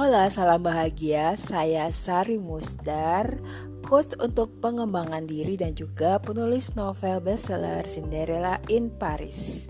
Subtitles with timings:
[0.00, 1.36] Hola, salam bahagia.
[1.36, 3.36] Saya Sari Musdar,
[3.84, 9.68] coach untuk pengembangan diri dan juga penulis novel bestseller Cinderella in Paris.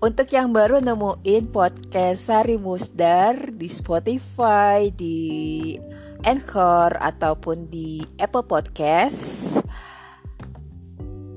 [0.00, 5.20] Untuk yang baru nemuin podcast Sari Musdar di Spotify, di
[6.24, 9.60] Anchor ataupun di Apple Podcast,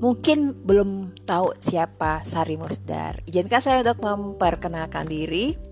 [0.00, 3.20] mungkin belum tahu siapa Sari Musdar.
[3.28, 5.68] Izinkan saya untuk memperkenalkan diri.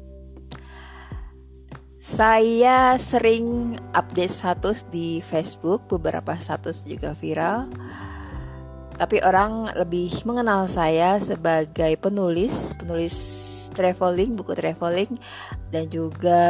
[2.09, 7.69] Saya sering update status di Facebook, beberapa status juga viral.
[8.97, 13.12] Tapi orang lebih mengenal saya sebagai penulis, penulis
[13.77, 15.21] traveling, buku traveling
[15.69, 16.41] dan juga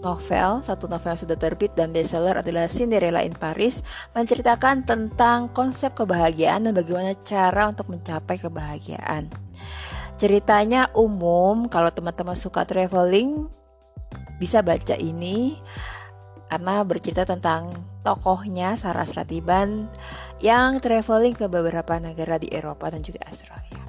[0.00, 0.64] novel.
[0.64, 3.84] Satu novel yang sudah terbit dan bestseller adalah Cinderella in Paris,
[4.16, 9.28] menceritakan tentang konsep kebahagiaan dan bagaimana cara untuk mencapai kebahagiaan.
[10.16, 13.57] Ceritanya umum, kalau teman-teman suka traveling,
[14.38, 15.58] bisa baca ini
[16.48, 19.92] karena bercerita tentang tokohnya Saras Ratiban
[20.40, 23.84] yang traveling ke beberapa negara di Eropa dan juga Australia.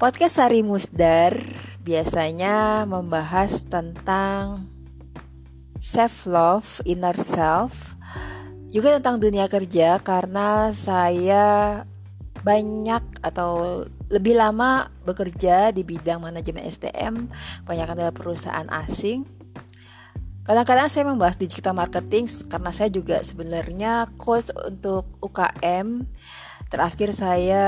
[0.00, 1.36] Podcast Sari Musdar
[1.84, 4.66] biasanya membahas tentang
[5.78, 7.94] self love, inner self,
[8.72, 11.84] juga tentang dunia kerja karena saya
[12.42, 17.30] banyak atau lebih lama bekerja di bidang manajemen SDM,
[17.64, 19.24] banyak adalah perusahaan asing.
[20.42, 26.02] Kadang-kadang saya membahas digital marketing karena saya juga sebenarnya coach untuk UKM.
[26.66, 27.64] Terakhir saya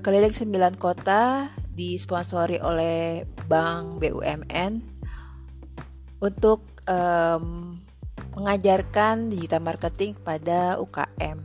[0.00, 4.72] keliling 9 kota disponsori oleh Bank BUMN
[6.24, 7.76] untuk um,
[8.40, 11.44] mengajarkan digital marketing kepada UKM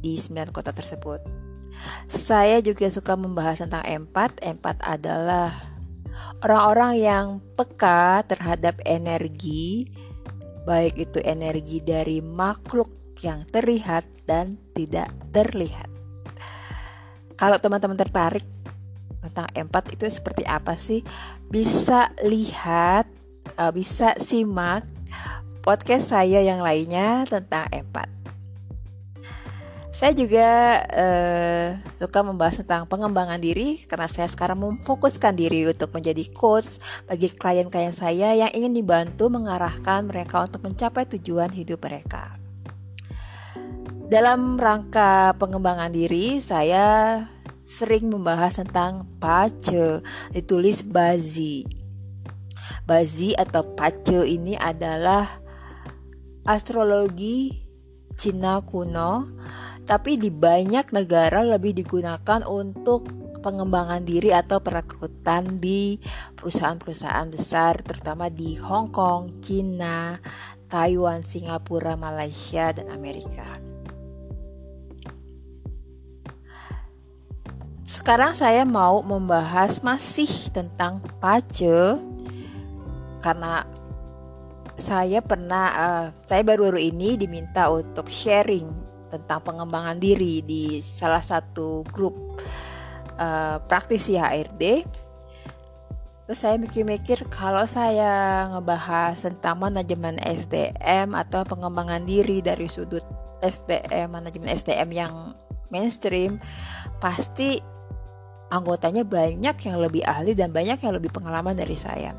[0.00, 1.41] di 9 kota tersebut.
[2.06, 4.38] Saya juga suka membahas tentang empat.
[4.42, 5.72] Empat adalah
[6.42, 9.90] orang-orang yang peka terhadap energi,
[10.66, 12.90] baik itu energi dari makhluk
[13.22, 15.90] yang terlihat dan tidak terlihat.
[17.38, 18.46] Kalau teman-teman tertarik
[19.22, 21.02] tentang empat itu seperti apa sih?
[21.50, 23.06] Bisa lihat,
[23.58, 24.86] eh, bisa simak
[25.62, 28.21] podcast saya yang lainnya tentang empat.
[29.92, 36.32] Saya juga uh, suka membahas tentang pengembangan diri karena saya sekarang memfokuskan diri untuk menjadi
[36.32, 42.40] coach bagi klien-klien saya yang ingin dibantu mengarahkan mereka untuk mencapai tujuan hidup mereka.
[44.08, 47.20] Dalam rangka pengembangan diri, saya
[47.68, 50.00] sering membahas tentang pace,
[50.32, 51.68] ditulis bazi.
[52.88, 55.28] Bazi atau pace ini adalah
[56.48, 57.60] astrologi
[58.12, 59.24] Cina kuno
[59.92, 63.12] tapi di banyak negara lebih digunakan untuk
[63.44, 66.00] pengembangan diri atau perekrutan di
[66.32, 70.16] perusahaan-perusahaan besar terutama di Hong Kong, China,
[70.64, 73.52] Taiwan, Singapura, Malaysia, dan Amerika.
[77.84, 82.00] Sekarang saya mau membahas masih tentang pace
[83.20, 83.68] karena
[84.72, 88.81] saya pernah uh, saya baru-baru ini diminta untuk sharing
[89.12, 92.40] tentang pengembangan diri di salah satu grup
[93.20, 94.88] uh, praktisi HRD.
[96.24, 103.04] Terus saya mikir-mikir kalau saya ngebahas tentang manajemen SDM atau pengembangan diri dari sudut
[103.44, 105.14] SDM, manajemen SDM yang
[105.68, 106.40] mainstream,
[107.02, 107.60] pasti
[108.48, 112.16] anggotanya banyak yang lebih ahli dan banyak yang lebih pengalaman dari saya.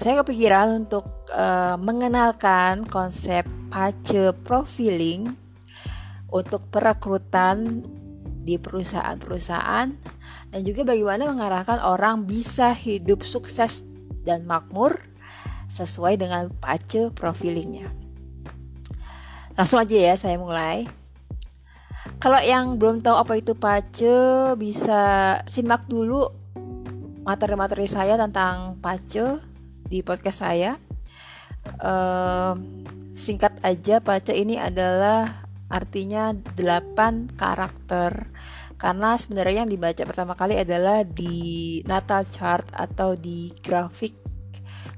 [0.00, 5.41] Saya kepikiran untuk uh, mengenalkan konsep pace profiling
[6.32, 7.84] untuk perekrutan
[8.42, 9.88] di perusahaan-perusahaan
[10.50, 13.86] dan juga bagaimana mengarahkan orang bisa hidup sukses
[14.26, 14.98] dan makmur
[15.70, 17.88] sesuai dengan pace profilingnya.
[19.56, 20.88] Langsung aja ya saya mulai.
[22.18, 24.14] Kalau yang belum tahu apa itu pace
[24.58, 25.00] bisa
[25.46, 26.26] simak dulu
[27.22, 29.38] materi-materi saya tentang pace
[29.86, 30.78] di podcast saya.
[31.78, 32.58] Uh,
[33.14, 35.41] singkat aja pace ini adalah
[35.72, 38.28] artinya 8 karakter
[38.76, 44.12] karena sebenarnya yang dibaca pertama kali adalah di natal chart atau di grafik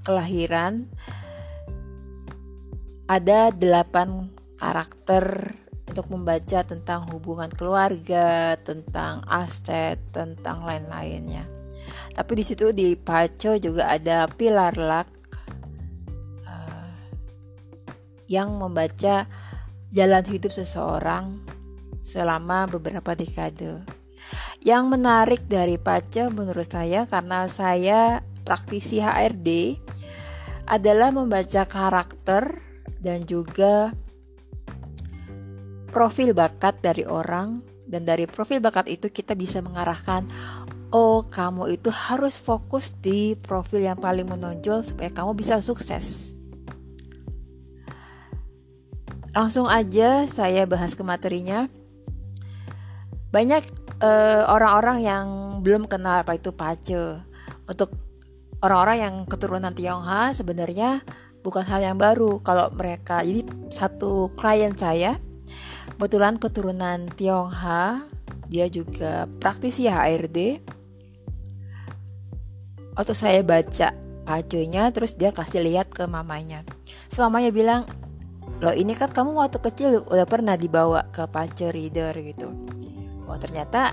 [0.03, 0.91] kelahiran
[3.07, 5.55] ada 8 karakter
[5.85, 11.45] untuk membaca tentang hubungan keluarga, tentang aset, tentang lain-lainnya.
[12.17, 15.09] Tapi di situ di Paco juga ada pilar luck
[16.49, 16.97] uh,
[18.27, 19.29] yang membaca
[19.95, 21.39] jalan hidup seseorang
[22.03, 23.87] selama beberapa dekade.
[24.59, 29.79] Yang menarik dari Pace menurut saya karena saya praktisi HRD
[30.67, 32.59] adalah membaca karakter
[32.99, 33.95] dan juga
[35.95, 40.27] profil bakat dari orang dan dari profil bakat itu kita bisa mengarahkan
[40.91, 46.35] oh kamu itu harus fokus di profil yang paling menonjol supaya kamu bisa sukses.
[49.35, 51.67] Langsung aja saya bahas ke materinya.
[53.35, 53.63] Banyak
[53.99, 55.27] eh, orang-orang yang
[55.61, 57.19] belum kenal apa itu pace.
[57.67, 57.91] Untuk
[58.63, 61.03] orang-orang yang keturunan Tionghoa sebenarnya
[61.43, 63.27] bukan hal yang baru kalau mereka.
[63.27, 63.43] Jadi
[63.75, 65.19] satu klien saya
[65.95, 68.07] kebetulan keturunan Tionghoa,
[68.49, 70.63] dia juga praktisi HRD.
[72.95, 73.91] Waktu saya baca
[74.25, 76.63] pacunya terus dia kasih lihat ke mamanya.
[77.11, 77.83] Semamanya bilang,
[78.65, 82.49] loh ini kan kamu waktu kecil udah pernah dibawa ke pace reader gitu.
[83.29, 83.93] Oh ternyata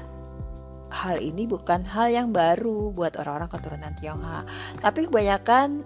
[0.92, 4.48] hal ini bukan hal yang baru buat orang-orang keturunan Tionghoa.
[4.80, 5.84] Tapi kebanyakan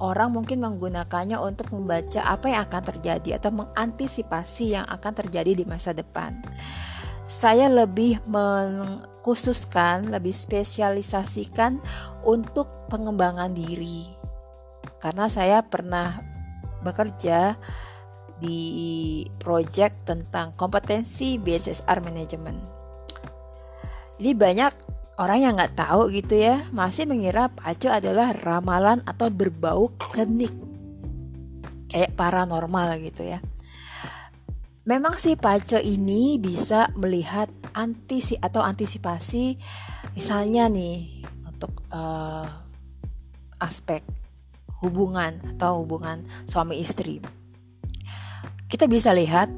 [0.00, 5.64] orang mungkin menggunakannya untuk membaca apa yang akan terjadi atau mengantisipasi yang akan terjadi di
[5.68, 6.40] masa depan.
[7.30, 11.78] Saya lebih mengkhususkan, lebih spesialisasikan
[12.26, 14.10] untuk pengembangan diri.
[14.98, 16.20] Karena saya pernah
[16.82, 17.54] bekerja
[18.40, 22.60] di project tentang kompetensi BSSR management.
[24.16, 24.72] Jadi banyak
[25.20, 30.52] orang yang nggak tahu gitu ya masih mengira pacu adalah ramalan atau berbau klinik
[31.92, 33.44] kayak paranormal gitu ya.
[34.88, 39.60] Memang sih pace ini bisa melihat antisi atau antisipasi
[40.16, 42.48] misalnya nih untuk uh,
[43.60, 44.00] aspek
[44.80, 47.20] hubungan atau hubungan suami istri
[48.70, 49.50] kita bisa lihat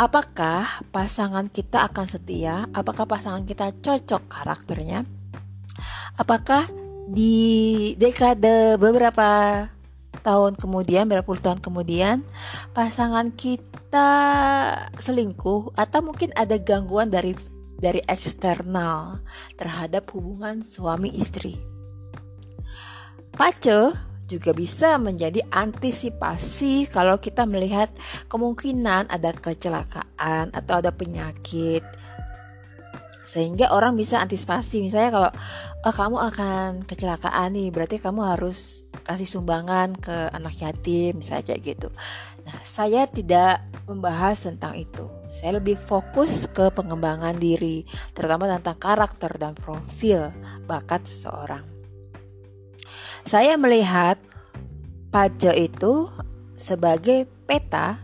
[0.00, 5.04] apakah pasangan kita akan setia, apakah pasangan kita cocok karakternya,
[6.16, 6.64] apakah
[7.04, 9.68] di dekade beberapa
[10.24, 12.24] tahun kemudian, beberapa puluh tahun kemudian,
[12.72, 14.08] pasangan kita
[14.96, 17.36] selingkuh atau mungkin ada gangguan dari
[17.76, 19.20] dari eksternal
[19.60, 21.60] terhadap hubungan suami istri.
[23.36, 27.90] Pace juga bisa menjadi antisipasi kalau kita melihat
[28.30, 31.82] kemungkinan ada kecelakaan atau ada penyakit.
[33.26, 35.30] Sehingga orang bisa antisipasi misalnya kalau
[35.86, 41.62] oh, kamu akan kecelakaan nih berarti kamu harus kasih sumbangan ke anak yatim misalnya kayak
[41.62, 41.88] gitu.
[42.42, 45.06] Nah saya tidak membahas tentang itu.
[45.30, 47.86] Saya lebih fokus ke pengembangan diri
[48.18, 50.34] terutama tentang karakter dan profil
[50.66, 51.69] bakat seseorang
[53.24, 54.16] saya melihat
[55.10, 56.08] pajak itu
[56.56, 57.98] sebagai peta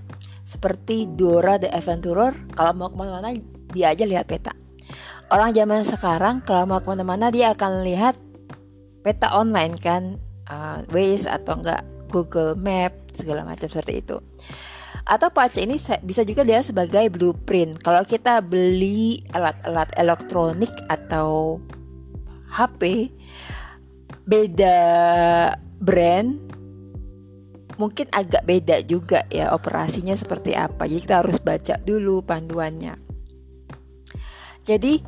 [0.47, 3.35] seperti Dora the Adventurer kalau mau ke mana-mana
[3.75, 4.55] dia aja lihat peta.
[5.27, 8.15] Orang zaman sekarang kalau mau ke mana-mana dia akan lihat
[9.03, 14.23] peta online kan, uh, Waze atau enggak Google Map segala macam seperti itu.
[15.07, 17.79] Atau pajak ini bisa juga dia sebagai blueprint.
[17.83, 21.63] Kalau kita beli alat-alat elektronik atau
[22.51, 23.15] HP,
[24.27, 24.79] beda
[25.79, 26.43] brand
[27.79, 30.89] mungkin agak beda juga ya operasinya seperti apa.
[30.91, 32.99] Jadi kita harus baca dulu panduannya.
[34.67, 34.99] Jadi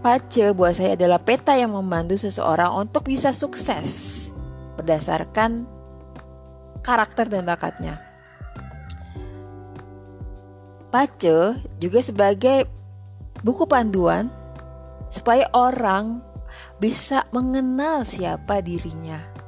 [0.00, 4.26] pace buat saya adalah peta yang membantu seseorang untuk bisa sukses
[4.80, 5.68] berdasarkan
[6.80, 8.00] karakter dan bakatnya.
[10.88, 12.64] Pace juga sebagai
[13.44, 14.32] buku panduan
[15.12, 16.31] supaya orang
[16.80, 19.42] bisa mengenal siapa dirinya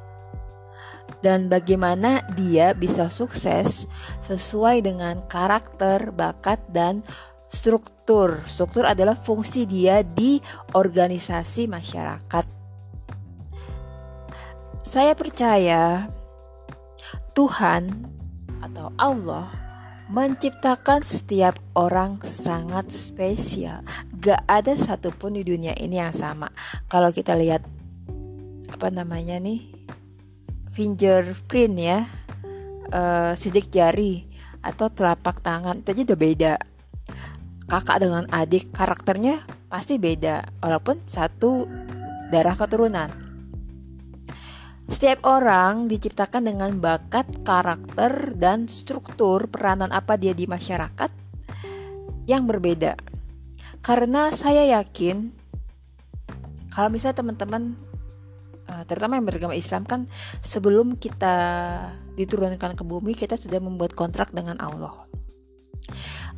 [1.25, 3.89] dan bagaimana dia bisa sukses
[4.21, 7.01] sesuai dengan karakter, bakat, dan
[7.49, 8.45] struktur.
[8.45, 10.37] Struktur adalah fungsi dia di
[10.77, 12.45] organisasi masyarakat.
[14.85, 16.13] Saya percaya
[17.33, 18.05] Tuhan
[18.61, 19.64] atau Allah
[20.05, 23.81] menciptakan setiap orang sangat spesial.
[24.21, 26.49] Gak ada satupun di dunia ini yang sama.
[26.85, 27.65] Kalau kita lihat
[28.69, 29.65] apa namanya nih
[30.75, 31.99] fingerprint ya,
[32.93, 34.27] uh, sidik jari
[34.61, 36.53] atau telapak tangan itu aja beda.
[37.65, 39.41] Kakak dengan adik karakternya
[39.73, 41.65] pasti beda, walaupun satu
[42.29, 43.24] darah keturunan.
[44.85, 51.09] Setiap orang diciptakan dengan bakat, karakter, dan struktur peranan apa dia di masyarakat
[52.29, 52.93] yang berbeda.
[53.81, 55.29] Karena saya yakin
[56.73, 57.77] kalau misalnya teman-teman
[58.67, 60.05] eh, terutama yang beragama Islam kan
[60.43, 61.37] sebelum kita
[62.19, 64.93] diturunkan ke bumi kita sudah membuat kontrak dengan Allah.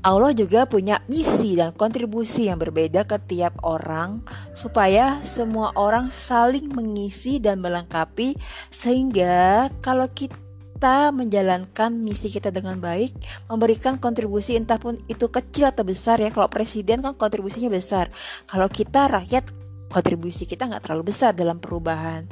[0.06, 4.22] Allah juga punya misi dan kontribusi yang berbeda ke tiap orang
[4.54, 8.38] supaya semua orang saling mengisi dan melengkapi
[8.70, 13.10] sehingga kalau kita menjalankan misi kita dengan baik,
[13.50, 16.30] memberikan kontribusi entah pun itu kecil atau besar ya.
[16.30, 18.14] Kalau presiden kan kontribusinya besar.
[18.46, 19.50] Kalau kita rakyat
[19.90, 22.30] kontribusi kita nggak terlalu besar dalam perubahan.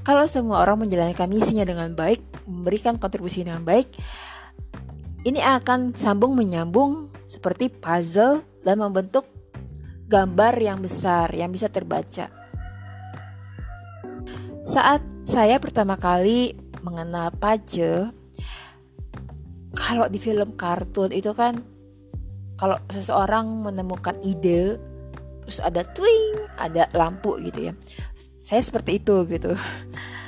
[0.00, 3.92] Kalau semua orang menjalankan misinya dengan baik, memberikan kontribusi dengan baik,
[5.20, 9.28] ini akan sambung menyambung seperti puzzle dan membentuk
[10.08, 12.32] gambar yang besar yang bisa terbaca.
[14.64, 18.10] Saat saya pertama kali mengenal Paje,
[19.76, 21.60] kalau di film kartun itu kan
[22.56, 24.76] kalau seseorang menemukan ide
[25.44, 27.72] terus ada twing, ada lampu gitu ya.
[28.40, 29.52] Saya seperti itu gitu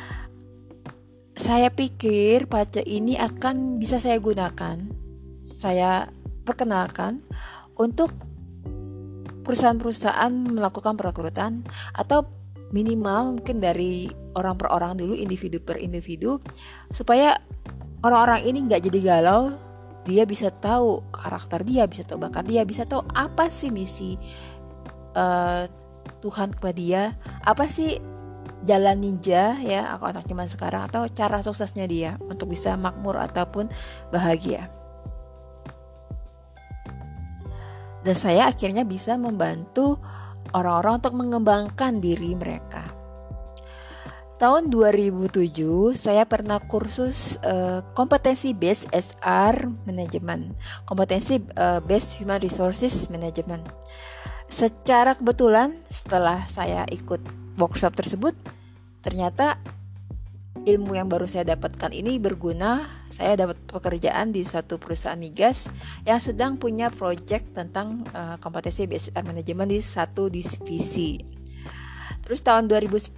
[1.33, 4.77] saya pikir pajak ini akan bisa saya gunakan,
[5.43, 6.09] saya
[6.45, 7.25] perkenalkan
[7.79, 8.13] untuk
[9.43, 12.29] perusahaan-perusahaan melakukan perekrutan atau
[12.73, 16.41] minimal mungkin dari orang per orang dulu, individu per individu,
[16.89, 17.37] supaya
[18.01, 19.57] orang-orang ini nggak jadi galau,
[20.09, 24.17] dia bisa tahu karakter dia, bisa tahu bakat dia, bisa tahu apa sih misi
[25.15, 25.69] uh,
[26.23, 27.03] Tuhan kepada dia,
[27.45, 27.99] apa sih
[28.63, 33.71] jalan ninja ya aku anak zaman sekarang atau cara suksesnya dia untuk bisa makmur ataupun
[34.15, 34.71] bahagia.
[38.03, 40.03] Dan saya akhirnya bisa membantu
[40.51, 42.91] orang-orang untuk mengembangkan diri mereka.
[44.43, 45.39] Tahun 2007
[45.95, 53.63] saya pernah kursus uh, kompetensi based SR management, kompetensi uh, based human resources management.
[54.51, 57.23] Secara kebetulan setelah saya ikut
[57.59, 58.35] workshop tersebut
[59.03, 59.59] ternyata
[60.63, 62.87] ilmu yang baru saya dapatkan ini berguna.
[63.13, 65.69] Saya dapat pekerjaan di satu perusahaan migas
[66.09, 71.21] yang sedang punya project tentang uh, kompetensi BSR manajemen di satu divisi.
[72.23, 73.13] Terus tahun 2010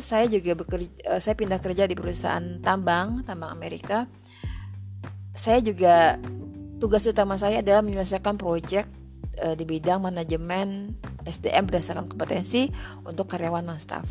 [0.00, 4.10] saya juga bekerja, uh, saya pindah kerja di perusahaan tambang, tambang Amerika.
[5.36, 6.18] Saya juga
[6.82, 8.90] tugas utama saya adalah menyelesaikan project
[9.38, 10.96] uh, di bidang manajemen
[11.30, 12.68] SDM berdasarkan kompetensi
[13.06, 14.04] untuk karyawan non-staff.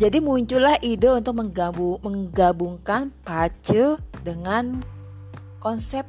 [0.00, 4.80] Jadi muncullah ide untuk menggabung, menggabungkan PACE dengan
[5.60, 6.08] konsep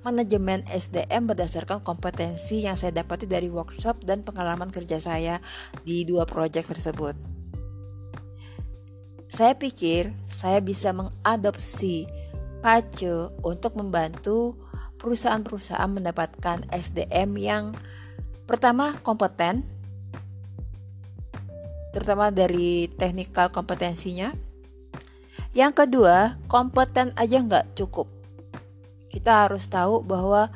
[0.00, 5.44] manajemen SDM berdasarkan kompetensi yang saya dapati dari workshop dan pengalaman kerja saya
[5.84, 7.12] di dua proyek tersebut.
[9.28, 12.08] Saya pikir saya bisa mengadopsi
[12.64, 14.56] PACE untuk membantu
[15.00, 17.64] perusahaan-perusahaan mendapatkan SDM yang
[18.44, 19.64] pertama kompeten,
[21.96, 24.36] terutama dari teknikal kompetensinya.
[25.56, 28.06] Yang kedua, kompeten aja nggak cukup.
[29.10, 30.52] Kita harus tahu bahwa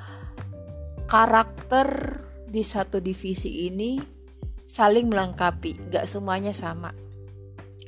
[1.11, 3.99] karakter di satu divisi ini
[4.63, 6.95] saling melengkapi, nggak semuanya sama.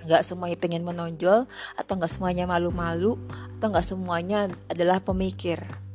[0.03, 1.47] Nggak semuanya pengen menonjol,
[1.79, 3.15] atau nggak semuanya malu-malu,
[3.59, 5.86] atau nggak semuanya adalah pemikir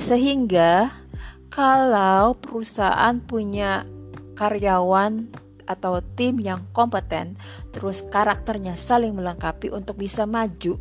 [0.00, 0.88] sehingga
[1.52, 3.84] kalau perusahaan punya
[4.32, 5.28] karyawan
[5.68, 7.36] atau tim yang kompeten,
[7.70, 10.80] terus karakternya saling melengkapi untuk bisa maju.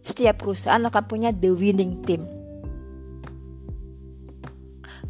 [0.00, 2.30] Setiap perusahaan akan punya the winning team.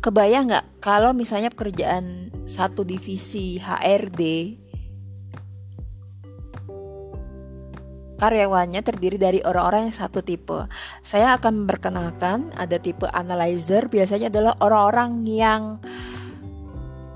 [0.00, 4.56] Kebayang nggak kalau misalnya pekerjaan satu divisi HRD
[8.20, 10.68] karyawannya terdiri dari orang-orang yang satu tipe.
[11.00, 15.62] Saya akan memperkenalkan ada tipe analyzer, biasanya adalah orang-orang yang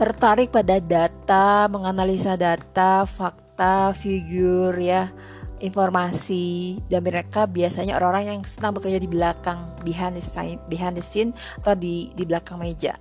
[0.00, 5.12] tertarik pada data, menganalisa data, fakta, figur ya,
[5.60, 11.04] informasi dan mereka biasanya orang-orang yang senang bekerja di belakang behind the scene, behind the
[11.04, 12.96] scene atau di di belakang meja.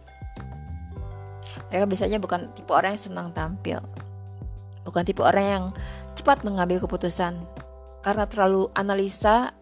[1.72, 3.82] Mereka biasanya bukan tipe orang yang senang tampil.
[4.86, 5.64] Bukan tipe orang yang
[6.14, 7.63] cepat mengambil keputusan
[8.04, 9.56] karena terlalu analisa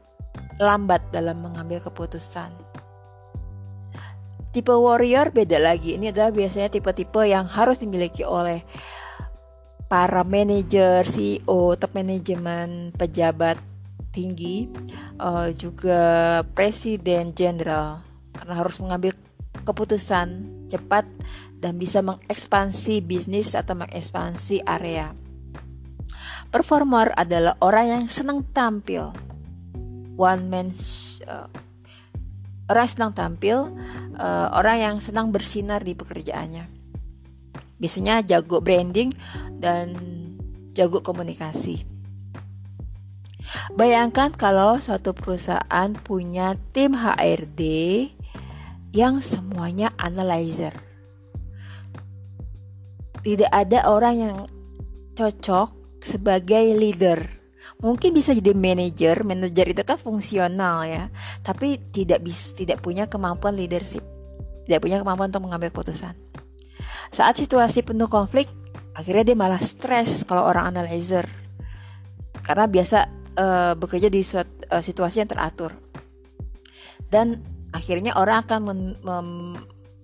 [0.58, 2.52] lambat dalam mengambil keputusan.
[4.52, 5.96] Tipe warrior beda lagi.
[5.96, 8.68] Ini adalah biasanya tipe-tipe yang harus dimiliki oleh
[9.88, 13.56] para manajer, CEO, top manajemen, pejabat
[14.12, 14.68] tinggi,
[15.24, 18.04] uh, juga presiden jenderal
[18.36, 19.16] karena harus mengambil
[19.64, 21.08] keputusan cepat
[21.60, 25.16] dan bisa mengekspansi bisnis atau mengekspansi area.
[26.52, 29.16] Performer adalah orang yang senang tampil.
[30.20, 30.68] One man
[31.24, 31.48] uh,
[32.68, 33.72] orang senang tampil,
[34.20, 36.68] uh, orang yang senang bersinar di pekerjaannya.
[37.80, 39.16] Biasanya jago branding
[39.64, 39.96] dan
[40.76, 41.88] jago komunikasi.
[43.76, 47.64] Bayangkan kalau suatu perusahaan punya tim HRD
[48.92, 50.76] yang semuanya analyzer.
[53.24, 54.38] Tidak ada orang yang
[55.16, 57.40] cocok sebagai leader.
[57.82, 61.14] Mungkin bisa jadi manajer manajer itu kan fungsional ya.
[61.46, 64.02] Tapi tidak bisa tidak punya kemampuan leadership.
[64.66, 66.14] Tidak punya kemampuan untuk mengambil keputusan.
[67.14, 68.50] Saat situasi penuh konflik
[68.92, 71.24] akhirnya dia malah stres kalau orang analyzer
[72.44, 72.98] karena biasa
[73.38, 75.74] uh, bekerja di suatu uh, eh, situasi yang teratur.
[77.12, 77.42] Dan
[77.72, 78.60] akhirnya orang akan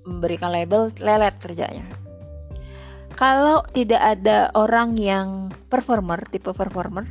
[0.05, 2.06] memberikan label lelet kerjanya
[3.17, 7.09] kalau tidak ada orang yang performer tipe performer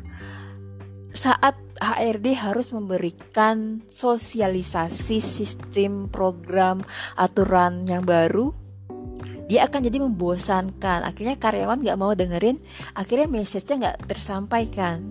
[1.10, 6.86] saat HRD harus memberikan sosialisasi sistem program
[7.18, 8.54] aturan yang baru
[9.46, 11.06] dia akan jadi membosankan.
[11.06, 12.58] Akhirnya karyawan nggak mau dengerin
[12.94, 15.10] akhirnya message-nya nggak tersampaikan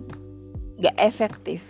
[0.80, 1.60] nggak efektif.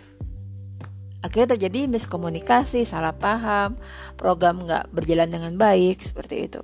[1.19, 3.75] Akhirnya terjadi miskomunikasi salah paham
[4.15, 6.63] program nggak berjalan dengan baik seperti itu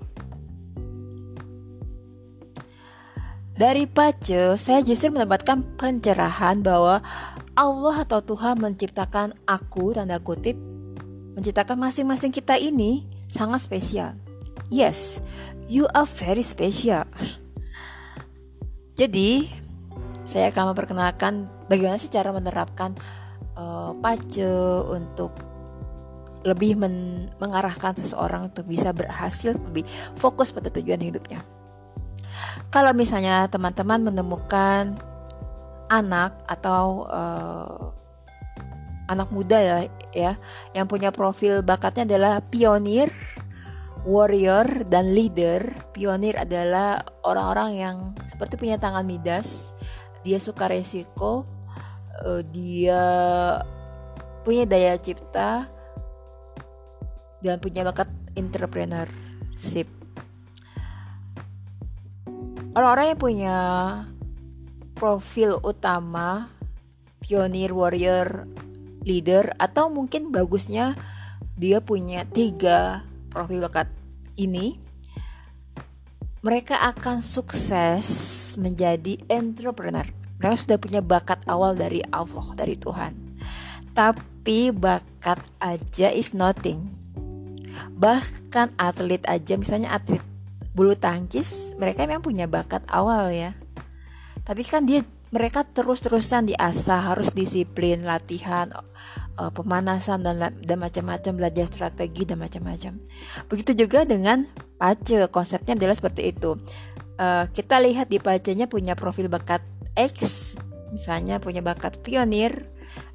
[3.63, 6.99] Dari Pace, saya justru mendapatkan pencerahan bahwa
[7.55, 10.59] Allah atau Tuhan menciptakan aku, tanda kutip,
[11.31, 14.19] menciptakan masing-masing kita ini sangat spesial.
[14.67, 15.23] Yes,
[15.71, 17.07] you are very special.
[18.99, 19.47] Jadi,
[20.27, 22.99] saya akan memperkenalkan bagaimana sih cara menerapkan
[23.55, 24.43] uh, pace
[24.91, 25.39] untuk
[26.43, 29.87] lebih men mengarahkan seseorang untuk bisa berhasil lebih
[30.19, 31.62] fokus pada tujuan hidupnya.
[32.73, 34.97] Kalau misalnya teman-teman menemukan
[35.91, 37.93] anak atau uh,
[39.05, 39.77] anak muda ya,
[40.15, 40.33] ya
[40.73, 43.13] yang punya profil bakatnya adalah pionir,
[44.07, 45.69] warrior dan leader.
[45.93, 49.77] Pionir adalah orang-orang yang seperti punya tangan midas,
[50.25, 51.45] dia suka resiko,
[52.25, 53.03] uh, dia
[54.43, 55.69] punya daya cipta
[57.43, 60.02] dan punya bakat entrepreneurship
[62.73, 63.57] orang-orang yang punya
[64.97, 66.49] profil utama
[67.21, 68.49] pionir warrior
[69.05, 70.97] leader atau mungkin bagusnya
[71.53, 73.93] dia punya tiga profil bakat
[74.41, 74.81] ini
[76.43, 78.07] mereka akan sukses
[78.59, 80.03] menjadi entrepreneur.
[80.43, 83.15] Mereka sudah punya bakat awal dari Allah dari Tuhan.
[83.95, 86.91] Tapi bakat aja is nothing.
[87.95, 90.32] Bahkan atlet aja misalnya atlet
[90.73, 93.53] bulu tangkis mereka memang punya bakat awal ya.
[94.43, 98.69] Tapi kan dia mereka terus-terusan diasah harus disiplin latihan
[99.41, 103.01] uh, pemanasan dan dan macam-macam belajar strategi dan macam-macam.
[103.49, 104.45] Begitu juga dengan
[104.77, 106.53] pace konsepnya adalah seperti itu.
[107.17, 109.61] Uh, kita lihat di pacenya punya profil bakat
[109.97, 110.53] X
[110.93, 112.69] misalnya punya bakat pionir.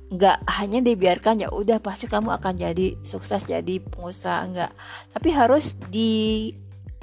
[0.08, 4.72] Nggak hanya dibiarkan ya udah pasti kamu akan jadi sukses jadi pengusaha enggak
[5.12, 6.50] tapi harus di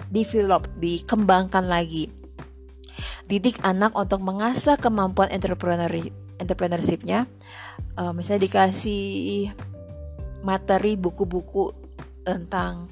[0.09, 2.11] develop, dikembangkan lagi.
[3.25, 5.89] Didik anak untuk mengasah kemampuan entrepreneur
[6.37, 7.25] entrepreneurshipnya.
[7.97, 9.51] Uh, misalnya dikasih
[10.45, 11.73] materi buku-buku
[12.21, 12.91] tentang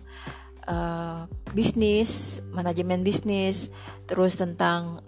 [0.65, 3.69] uh, bisnis, manajemen bisnis,
[4.09, 5.05] terus tentang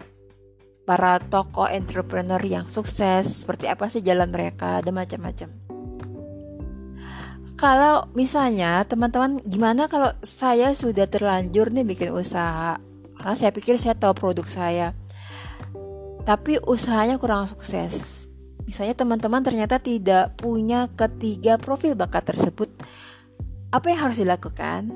[0.86, 5.65] para tokoh entrepreneur yang sukses, seperti apa sih jalan mereka, dan macam-macam
[7.56, 12.76] kalau misalnya teman-teman gimana kalau saya sudah terlanjur nih bikin usaha?
[13.16, 14.92] Karena saya pikir saya tahu produk saya.
[16.28, 18.28] Tapi usahanya kurang sukses.
[18.68, 22.68] Misalnya teman-teman ternyata tidak punya ketiga profil bakat tersebut
[23.72, 24.92] apa yang harus dilakukan?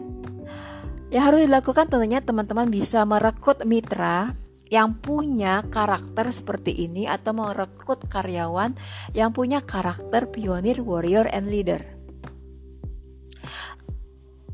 [1.11, 4.37] Yang harus dilakukan tentunya teman-teman bisa merekrut mitra
[4.71, 8.79] yang punya karakter seperti ini atau merekrut karyawan
[9.13, 12.00] yang punya karakter pionir, warrior, and leader.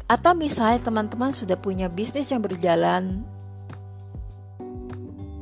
[0.06, 3.26] Atau misalnya teman-teman sudah punya bisnis yang berjalan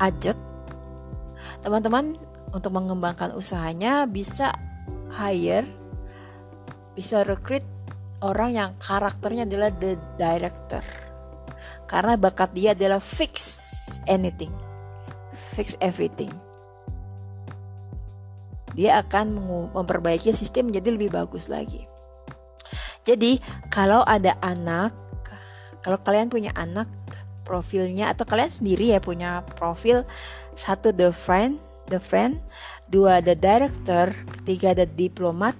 [0.01, 0.37] ajak,
[1.61, 2.17] teman-teman
[2.49, 4.57] untuk mengembangkan usahanya bisa
[5.13, 5.69] hire,
[6.97, 7.61] bisa recruit
[8.25, 10.85] orang yang karakternya adalah the director.
[11.85, 13.61] Karena bakat dia adalah fix
[14.09, 14.51] anything,
[15.53, 16.33] fix everything.
[18.73, 19.39] Dia akan
[19.77, 21.94] memperbaiki sistem menjadi lebih bagus lagi.
[23.05, 23.39] Jadi
[23.69, 24.97] kalau ada anak,
[25.85, 26.89] kalau kalian punya anak
[27.45, 30.09] profilnya atau kalian sendiri ya punya profil
[30.57, 31.61] satu the friend,
[31.93, 32.41] the friend,
[32.89, 35.53] dua the director, ketiga the diplomat.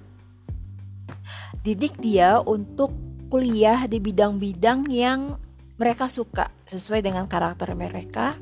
[1.61, 2.93] Didik dia untuk
[3.29, 5.37] kuliah di bidang-bidang yang
[5.77, 8.37] mereka suka sesuai dengan karakter mereka.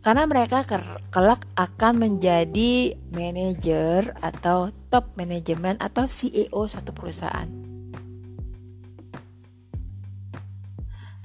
[0.00, 0.64] Karena mereka
[1.12, 7.48] kelak akan menjadi manajer atau top manajemen atau CEO suatu perusahaan.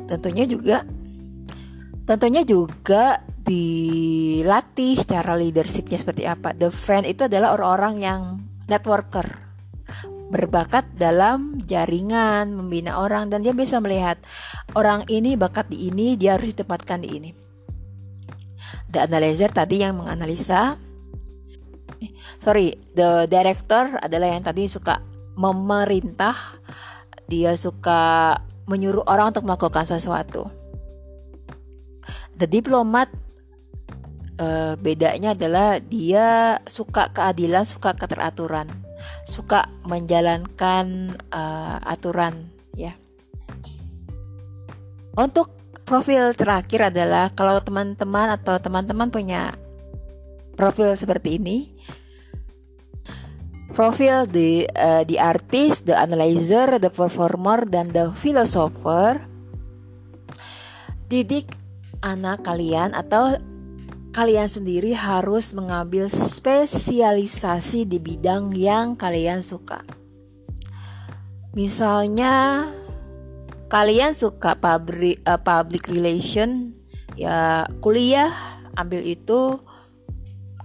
[0.06, 0.86] Tentunya juga
[2.06, 6.52] tentunya juga dilatih cara leadershipnya seperti apa.
[6.54, 8.22] The friend itu adalah orang-orang yang
[8.68, 9.46] networker
[10.26, 14.18] berbakat dalam jaringan, membina orang dan dia bisa melihat
[14.74, 17.45] orang ini bakat di ini, dia harus ditempatkan di ini.
[18.96, 20.80] The analyzer tadi yang menganalisa
[22.40, 25.04] sorry, the director adalah yang tadi suka
[25.36, 26.62] memerintah,
[27.28, 28.32] dia suka
[28.72, 30.48] menyuruh orang untuk melakukan sesuatu.
[32.40, 33.12] The diplomat
[34.40, 38.86] uh, bedanya adalah dia suka keadilan, suka keteraturan
[39.26, 42.94] suka menjalankan uh, aturan ya.
[45.16, 45.55] Untuk
[45.86, 49.54] profil terakhir adalah kalau teman-teman atau teman-teman punya
[50.58, 51.70] profil seperti ini.
[53.76, 59.22] Profil the uh, the artist, the analyzer, the performer dan the philosopher.
[61.06, 61.54] Didik
[62.02, 63.38] anak kalian atau
[64.16, 69.84] kalian sendiri harus mengambil spesialisasi di bidang yang kalian suka.
[71.52, 72.68] Misalnya
[73.68, 76.78] kalian suka public uh, public relation
[77.18, 78.32] ya kuliah
[78.76, 79.60] ambil itu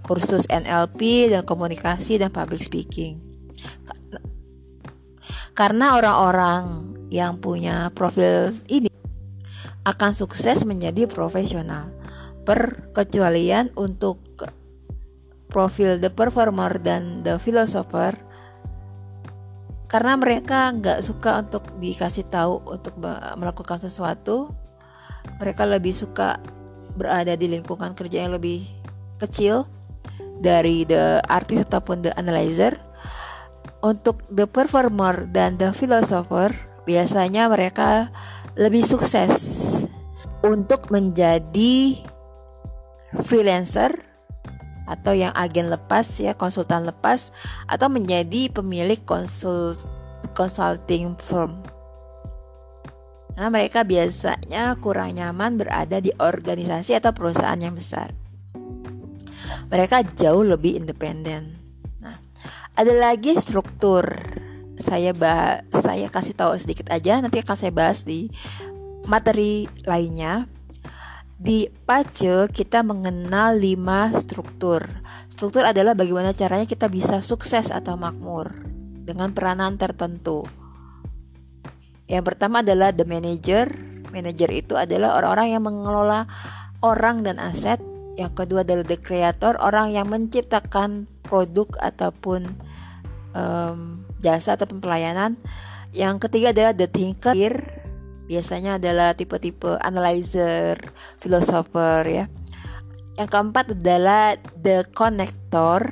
[0.05, 3.21] kursus NLP dan komunikasi dan public speaking.
[5.55, 8.89] Karena orang-orang yang punya profil ini
[9.83, 11.91] akan sukses menjadi profesional
[12.47, 14.19] perkecualian untuk
[15.51, 18.15] profil the performer dan the philosopher
[19.91, 22.95] karena mereka nggak suka untuk dikasih tahu untuk
[23.35, 24.55] melakukan sesuatu
[25.37, 26.39] mereka lebih suka
[26.95, 28.63] berada di lingkungan kerja yang lebih
[29.19, 29.67] kecil
[30.41, 32.73] dari the artist ataupun the analyzer.
[33.81, 36.53] Untuk the performer dan the philosopher
[36.85, 38.13] biasanya mereka
[38.53, 39.33] lebih sukses
[40.45, 41.97] untuk menjadi
[43.25, 44.10] freelancer
[44.89, 47.29] atau yang agen lepas ya konsultan lepas
[47.69, 49.77] atau menjadi pemilik konsul
[50.33, 51.61] consulting firm.
[53.31, 58.11] Nah, mereka biasanya kurang nyaman berada di organisasi atau perusahaan yang besar.
[59.71, 61.55] Mereka jauh lebih independen.
[62.03, 62.19] Nah,
[62.75, 64.03] ada lagi struktur.
[64.81, 68.27] Saya bahas, saya kasih tahu sedikit aja, nanti akan saya bahas di
[69.05, 70.49] materi lainnya.
[71.41, 74.85] Di PACE kita mengenal lima struktur.
[75.25, 78.61] Struktur adalah bagaimana caranya kita bisa sukses atau makmur
[79.01, 80.45] dengan peranan tertentu.
[82.05, 83.73] Yang pertama adalah the manager.
[84.13, 86.29] Manager itu adalah orang-orang yang mengelola
[86.85, 87.81] orang dan aset.
[88.21, 92.53] Yang kedua adalah the creator, orang yang menciptakan produk ataupun
[93.33, 95.41] um, jasa ataupun pelayanan.
[95.89, 97.80] Yang ketiga adalah the thinker,
[98.31, 100.79] biasanya adalah tipe-tipe analyzer,
[101.19, 102.25] philosopher ya.
[103.19, 105.91] Yang keempat adalah the connector.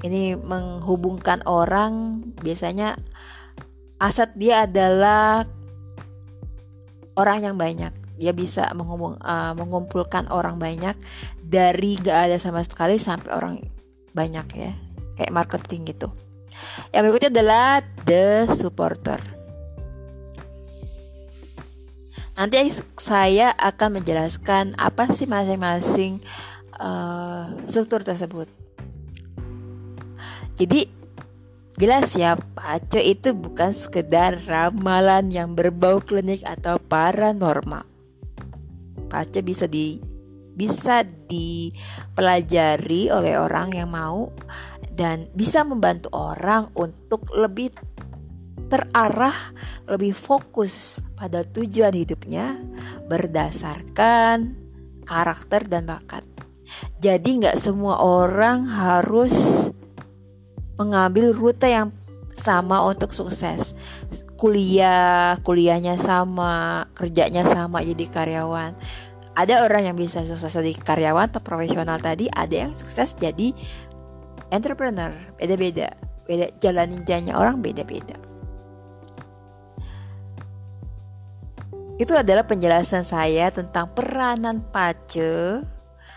[0.00, 2.96] Ini menghubungkan orang, biasanya
[4.00, 5.44] aset dia adalah
[7.20, 7.92] orang yang banyak.
[8.16, 10.96] Dia bisa menghubung, uh, mengumpulkan orang banyak
[11.44, 13.60] dari gak ada sama sekali sampai orang
[14.16, 14.72] banyak ya.
[15.20, 16.08] Kayak marketing gitu.
[16.88, 17.68] Yang berikutnya adalah
[18.08, 19.33] the supporter
[22.34, 26.18] Nanti saya akan menjelaskan apa sih masing-masing
[26.82, 28.50] uh, struktur tersebut.
[30.58, 30.90] Jadi
[31.78, 37.86] jelas ya, paco itu bukan sekedar ramalan yang berbau klinik atau paranormal.
[39.06, 40.02] Paco bisa di
[40.54, 44.30] bisa dipelajari oleh orang yang mau
[44.94, 47.74] dan bisa membantu orang untuk lebih
[48.74, 49.54] terarah,
[49.86, 52.58] lebih fokus pada tujuan hidupnya
[53.06, 54.58] berdasarkan
[55.06, 56.26] karakter dan bakat.
[56.98, 59.70] Jadi nggak semua orang harus
[60.74, 61.94] mengambil rute yang
[62.34, 63.78] sama untuk sukses.
[64.34, 68.74] Kuliah, kuliahnya sama, kerjanya sama jadi karyawan.
[69.38, 73.54] Ada orang yang bisa sukses jadi karyawan atau profesional tadi, ada yang sukses jadi
[74.50, 75.14] entrepreneur.
[75.38, 75.94] Beda-beda.
[76.26, 78.33] Beda jalan ninjanya orang beda-beda.
[81.94, 85.62] Itu adalah penjelasan saya tentang peranan pace,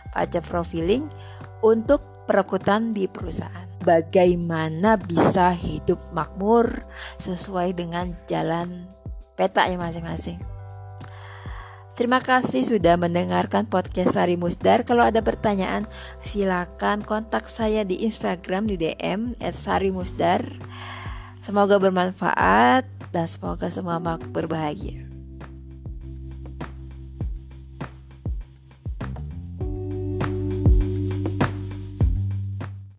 [0.10, 1.06] pace profiling
[1.62, 3.70] untuk perekrutan di perusahaan.
[3.86, 6.84] Bagaimana bisa hidup makmur
[7.22, 8.90] sesuai dengan jalan
[9.38, 10.42] peta yang masing-masing.
[11.98, 14.86] Terima kasih sudah mendengarkan podcast Sari Musdar.
[14.86, 15.90] Kalau ada pertanyaan,
[16.22, 20.46] silakan kontak saya di Instagram di DM @sarimusdar.
[21.42, 25.07] Semoga bermanfaat dan semoga semua makhluk berbahagia.